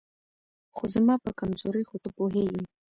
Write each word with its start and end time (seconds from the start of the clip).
خو 0.75 0.83
زما 0.93 1.15
په 1.25 1.31
کمزورۍ 1.39 1.83
خو 1.89 1.95
ته 2.03 2.09
پوهېږې 2.17 2.63